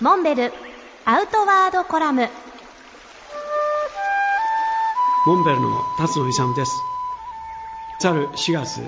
[0.00, 0.50] モンベル
[1.04, 2.26] アウトワードコラム。
[5.26, 6.72] モンベルの辰野勇です。
[8.00, 8.80] 去る4月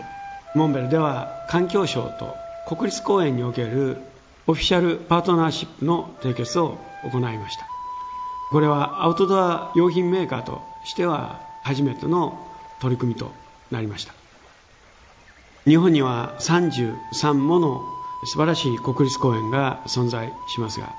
[0.55, 2.35] モンベルでは環境省と
[2.67, 3.99] 国立公園における
[4.47, 7.67] オフィシャルパートナーシップの締結を行いました。
[8.51, 12.39] これはアウトドア用品メーカーとしては初めての
[12.81, 13.31] 取り組みと
[13.71, 14.15] なりました。
[15.67, 20.95] 日本には33もの素晴らしい国立公園が存在しますが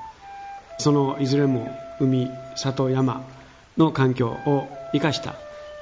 [0.78, 3.24] そのいずれも海里山
[3.76, 5.34] の環境を生かした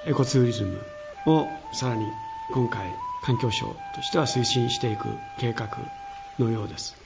[0.07, 0.79] エコツーリズム
[1.27, 2.07] をさらに
[2.53, 2.87] 今回
[3.23, 5.09] 環境省としては推進していく
[5.39, 5.69] 計画
[6.39, 6.97] のようです。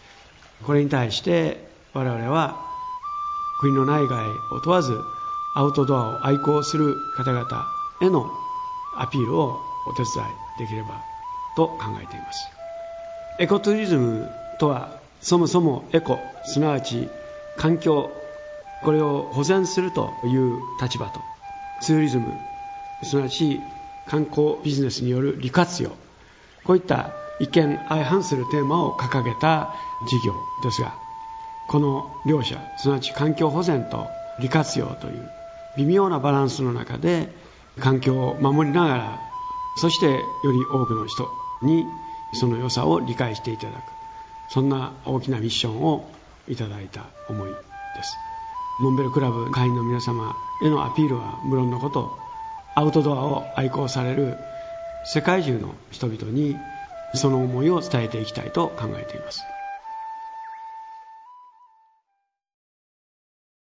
[0.65, 2.57] これに対して我々は
[3.61, 4.99] 国の内外を問わず
[5.55, 7.67] アウトドアを愛好する方々
[8.03, 8.31] への
[8.97, 11.03] アピールをお手伝いできれば
[11.57, 12.56] と考えています。
[13.39, 17.09] エコツーリズムとはそもそもエコすなわち
[17.57, 18.11] 環境
[18.83, 21.21] これを保全するという立場と。
[21.83, 22.33] ツーリズム
[23.03, 23.61] すなわち
[24.07, 25.91] 観光ビジネスによる利活用。
[26.65, 29.75] こういった一見相反するテーマを掲げた
[30.09, 30.95] 事業ですが
[31.69, 34.07] この両者すなわち環境保全と
[34.41, 35.31] 利活用という
[35.77, 37.29] 微妙なバランスの中で
[37.79, 39.21] 環境を守りながら
[39.77, 41.29] そしてより多くの人
[41.63, 41.85] に
[42.35, 43.83] その良さを理解していただく。
[44.49, 46.09] そんな大きなミッションを
[46.49, 47.57] いただいた思いで
[48.03, 48.17] す。
[48.81, 52.19] モンベルクラブ会員の皆様へのアピールは無論のこと
[52.75, 54.37] アウトドアを愛好される
[55.07, 56.57] 世界中の人々に
[57.15, 59.41] その思いを伝えていきたいと考えています。